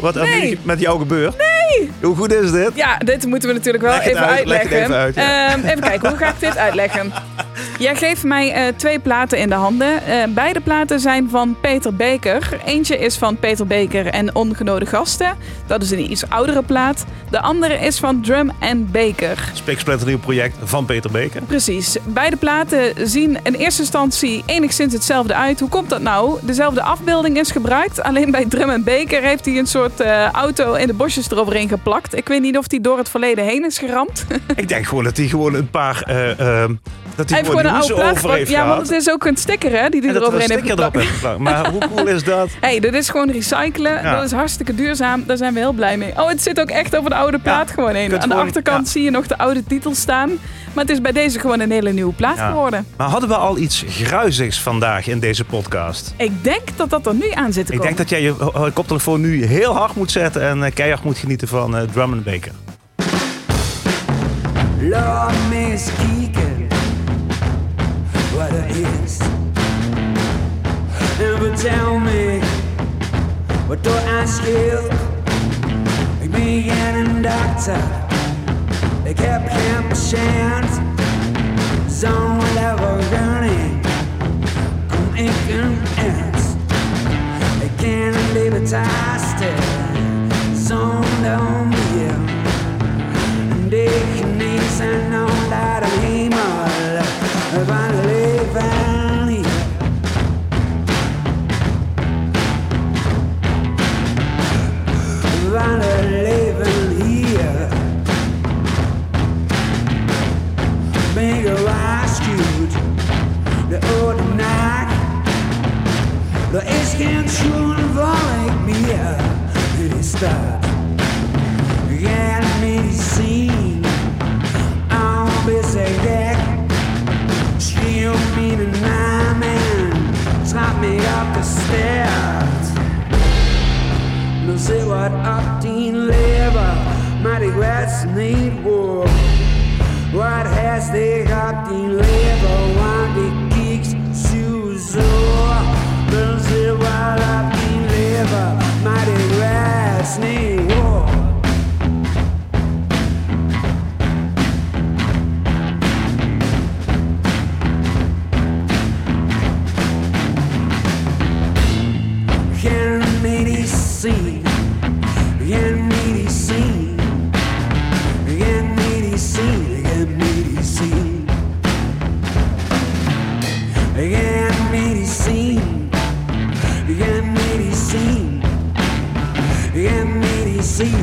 [0.00, 0.58] wat er Nee.
[0.62, 1.36] met jou gebeurt.
[1.38, 1.90] Nee!
[2.00, 2.70] Hoe goed is dit?
[2.74, 4.78] Ja, dit moeten we natuurlijk wel Leg even uit, leg het uitleggen.
[4.82, 5.48] even uit, ja.
[5.52, 7.12] Ehm, even kijken, hoe ga ik dit uitleggen?
[7.82, 10.04] Jij geeft mij eh, twee platen in de handen.
[10.06, 12.60] Eh, beide platen zijn van Peter Beker.
[12.64, 15.36] Eentje is van Peter Beker en Ongenode Gasten.
[15.66, 17.04] Dat is een iets oudere plaat.
[17.30, 19.50] De andere is van Drum and Baker.
[19.52, 21.42] Spiksplinter nieuw project van Peter Beker.
[21.42, 21.96] Precies.
[22.04, 25.60] Beide platen zien in eerste instantie enigszins hetzelfde uit.
[25.60, 26.38] Hoe komt dat nou?
[26.42, 28.02] Dezelfde afbeelding is gebruikt.
[28.02, 31.68] Alleen bij Drum and Baker heeft hij een soort eh, auto in de bosjes eroverheen
[31.68, 32.16] geplakt.
[32.16, 34.26] Ik weet niet of die door het verleden heen is geramd.
[34.56, 36.02] Ik denk gewoon dat hij gewoon een paar...
[37.16, 39.36] dat Hij hij heeft gewoon een oude plaat heeft Ja, want het is ook een
[39.36, 41.38] sticker hè, die hij er eroverheen heeft geplakt.
[41.38, 42.48] Maar hoe cool is dat?
[42.60, 43.92] hey, dit is gewoon recyclen.
[43.92, 44.14] Ja.
[44.14, 45.24] Dat is hartstikke duurzaam.
[45.26, 46.12] Daar zijn we heel blij mee.
[46.16, 48.20] Oh, het zit ook echt over de oude plaat gewoon heen.
[48.20, 50.30] Aan de achterkant zie je nog de oude titel staan.
[50.72, 52.48] Maar het is bij deze gewoon een hele nieuwe plaat Ja.
[52.50, 52.86] geworden.
[52.96, 56.14] Maar hadden we al iets gruizigs vandaag in deze podcast?
[56.16, 57.84] Ik denk dat dat er nu aan zit te Ik komen.
[57.94, 61.48] denk dat jij je koptelefoon nu heel hard moet zetten en eh, keihard moet genieten
[61.48, 62.52] van eh, Drum and Baker.
[64.80, 65.32] Lord,
[68.68, 69.18] Miss Keegan, what it is.
[71.18, 72.40] Never tell me
[73.66, 74.90] what do I skill.
[76.20, 77.82] Ik ben geen dokter,
[79.02, 80.80] ik heb geen patiënt.
[81.88, 83.86] Zo'n level running,
[84.88, 86.56] kom ik een eind.
[87.60, 89.48] Ik ken een libertaste,
[90.66, 91.78] zo'n dan weer.
[91.78, 91.81] Ik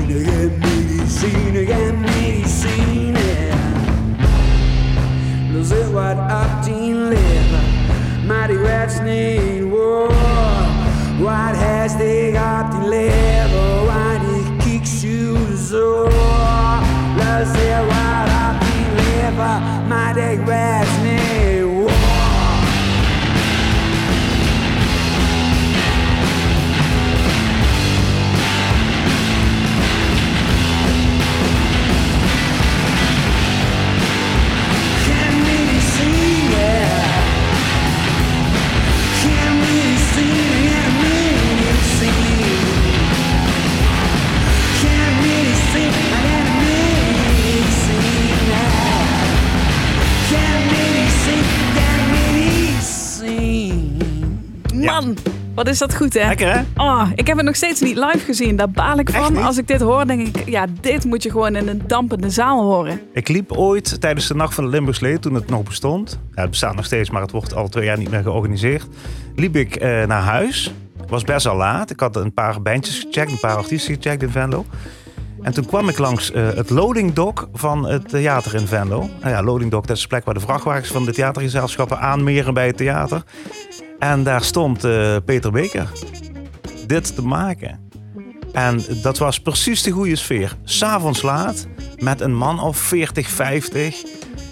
[0.07, 3.15] medicijn, geen medicijn, geen medicijn.
[5.57, 7.63] Er zit wat op die lever,
[8.27, 10.67] maar die weet niet waar.
[11.19, 15.33] Wat has they op die lever, waar die kieks je
[15.69, 16.03] zo.
[17.19, 20.13] Er zit wat op die lever, maar
[55.01, 55.17] Man,
[55.55, 56.27] wat is dat goed hè?
[56.27, 56.61] Lekker hè?
[56.77, 58.55] Oh, ik heb het nog steeds niet live gezien.
[58.55, 59.37] Daar baal ik van.
[59.37, 62.61] Als ik dit hoor, denk ik, ja, dit moet je gewoon in een dampende zaal
[62.63, 63.01] horen.
[63.13, 66.19] Ik liep ooit tijdens de Nacht van de Limburgslee, toen het nog bestond.
[66.35, 68.87] Ja, het bestaat nog steeds, maar het wordt al twee jaar niet meer georganiseerd.
[69.35, 70.73] Liep ik eh, naar huis.
[71.07, 71.89] Was best al laat.
[71.89, 74.65] Ik had een paar bandjes gecheckt, een paar artiesten gecheckt in Venlo.
[75.41, 79.09] En toen kwam ik langs eh, het loading dock van het theater in Venlo.
[79.19, 82.53] Nou ja, loading dock, dat is de plek waar de vrachtwagens van de theatergezelschappen aanmeren
[82.53, 83.23] bij het theater.
[83.99, 85.89] En daar stond eh, Peter Beker
[86.87, 87.79] dit te maken.
[88.53, 90.55] En dat was precies de goede sfeer.
[90.63, 94.03] S'avonds laat, met een man of 40, 50.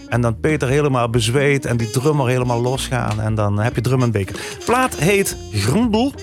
[0.09, 3.21] En dan Peter helemaal bezweet en die drummer helemaal losgaan.
[3.21, 4.35] En dan heb je drum en beker.
[4.65, 6.13] Plaat heet Grumbel.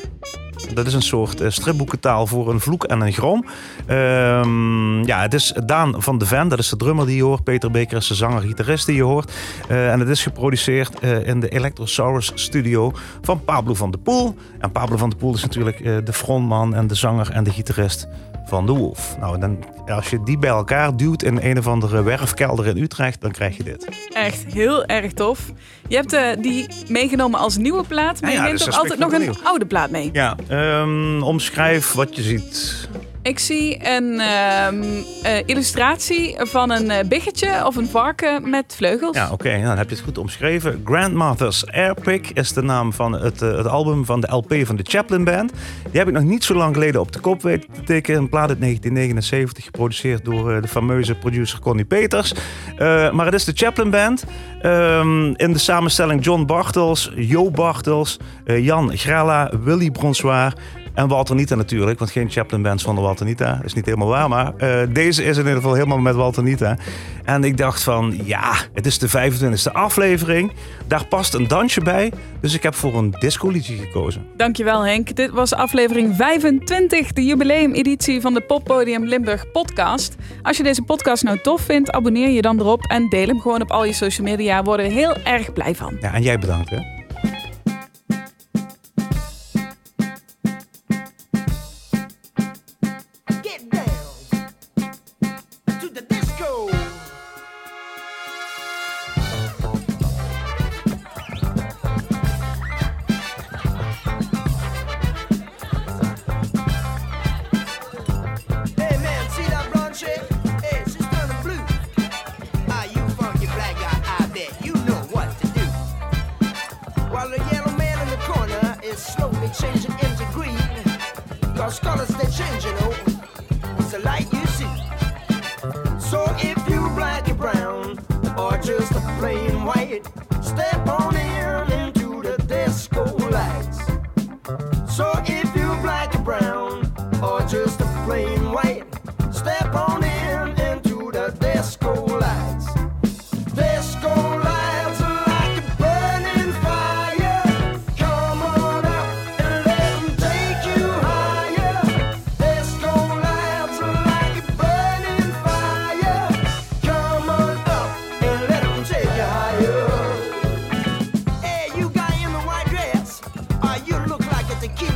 [0.72, 3.44] Dat is een soort uh, stripboekentaal voor een vloek en een grom.
[3.86, 7.44] Ehm, ja, het is Daan van de Ven, dat is de drummer die je hoort.
[7.44, 9.32] Peter Beker is de zanger-gitarist die je hoort.
[9.68, 12.92] Eh, en het is geproduceerd eh, in de Electrosaurus studio
[13.22, 14.34] van Pablo van de Poel.
[14.58, 18.08] En Pablo van de Poel is natuurlijk de frontman en de zanger en de gitarist
[18.44, 19.16] van de Wolf.
[19.20, 23.20] Nou, dan, als je die bij elkaar duwt in een of andere werfkelder in Utrecht,
[23.20, 23.88] dan krijg je dit.
[24.12, 25.52] Echt heel erg tof.
[25.88, 28.80] Je hebt eh, die meegenomen als nieuwe plaat, maar Ja, je ja, neemt dus ook
[28.82, 29.34] altijd nog een nieuw.
[29.44, 30.10] oude plaat mee.
[30.12, 32.88] Ja, ehm, omschrijf wat je ziet.
[33.24, 34.82] Ik zie een ehm,
[35.22, 39.16] eh, illustratie van een eh, biggetje of een varken met vleugels.
[39.16, 40.82] Ja, oké, dan heb je het goed omschreven.
[40.84, 44.82] Grandmother's Airpick is de naam van het, eh, het album van de LP van de
[44.88, 45.52] Chaplin Band.
[45.90, 48.16] Die heb ik nog niet zo lang geleden op de kop weten te tikken.
[48.16, 52.34] Een plaat uit 1979, geproduceerd door de fameuze producer Connie Peters.
[53.12, 54.24] Maar het is de Chaplin Band.
[54.60, 60.54] Ehm, in de samenstelling John Bartels, Jo Bartels, Jan Grella, Willy Bronswaar.
[60.94, 63.54] En Walter Nita natuurlijk, want geen Chaplin Band zonder Walter Nita.
[63.54, 66.42] Dat is niet helemaal waar, maar eh, deze is in ieder geval helemaal met Walter
[66.42, 66.76] Nita.
[67.24, 70.52] En ik dacht van, ja, het is de 25e aflevering.
[70.86, 72.12] Daar past een dansje bij.
[72.40, 74.26] Dus ik heb voor een disco-liedje gekozen.
[74.36, 75.16] Dankjewel Henk.
[75.16, 80.16] Dit was aflevering 25, de jubileumeditie van de Poppodium Limburg podcast.
[80.42, 83.62] Als je deze podcast nou tof vindt, abonneer je dan erop en deel hem gewoon
[83.62, 84.58] op al je social media.
[84.58, 85.96] We worden heel erg blij van.
[86.00, 86.93] Ja, en jij bedankt hè.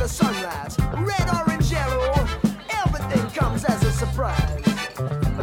[0.09, 0.77] Sunrise.
[0.97, 2.13] Red, orange, yellow,
[2.83, 4.63] everything comes as a surprise.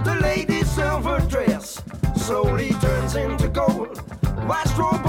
[0.04, 1.82] The lady's silver dress
[2.16, 3.98] slowly turns into gold.
[4.48, 5.05] White strobo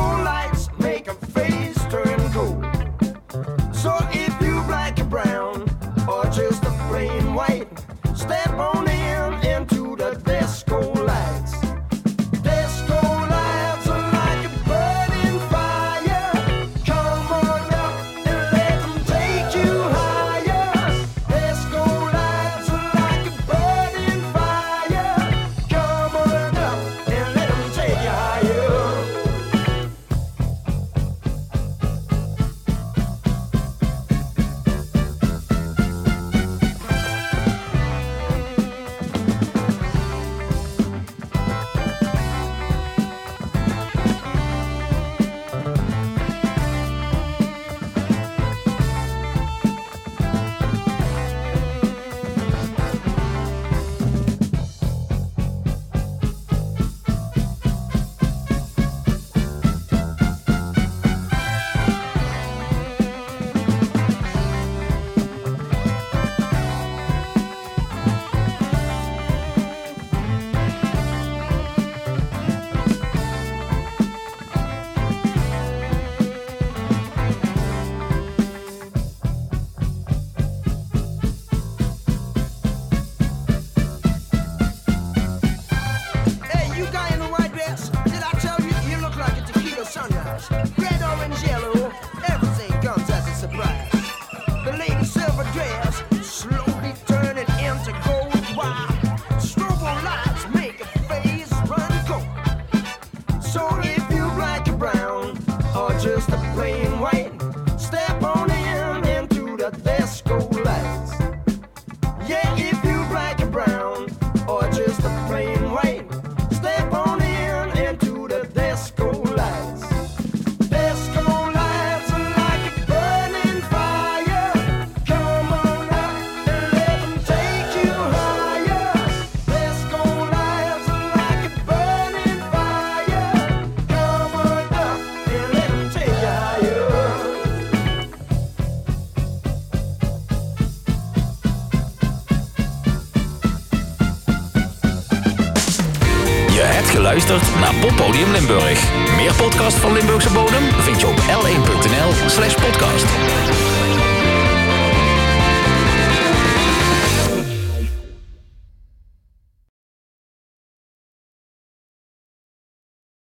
[149.38, 153.47] podcast van Limburgse bodem vind je op l1.nl slash podcast.